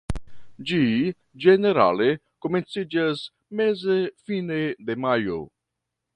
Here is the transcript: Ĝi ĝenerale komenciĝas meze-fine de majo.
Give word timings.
Ĝi 0.69 0.79
ĝenerale 1.43 2.07
komenciĝas 2.47 3.23
meze-fine 3.61 4.61
de 4.89 4.99
majo. 5.07 5.39